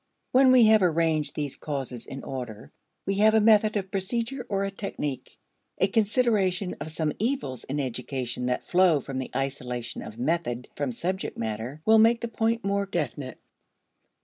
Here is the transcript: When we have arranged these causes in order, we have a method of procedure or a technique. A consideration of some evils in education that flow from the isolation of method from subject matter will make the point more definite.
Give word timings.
When 0.31 0.51
we 0.51 0.65
have 0.65 0.81
arranged 0.81 1.35
these 1.35 1.55
causes 1.55 2.07
in 2.07 2.23
order, 2.23 2.71
we 3.05 3.19
have 3.19 3.35
a 3.35 3.39
method 3.39 3.77
of 3.77 3.91
procedure 3.91 4.43
or 4.49 4.65
a 4.65 4.71
technique. 4.71 5.37
A 5.77 5.85
consideration 5.87 6.73
of 6.81 6.91
some 6.91 7.13
evils 7.19 7.65
in 7.65 7.79
education 7.79 8.47
that 8.47 8.65
flow 8.65 8.99
from 8.99 9.19
the 9.19 9.29
isolation 9.35 10.01
of 10.01 10.17
method 10.17 10.69
from 10.75 10.91
subject 10.91 11.37
matter 11.37 11.83
will 11.85 11.99
make 11.99 12.21
the 12.21 12.27
point 12.27 12.65
more 12.65 12.87
definite. 12.87 13.37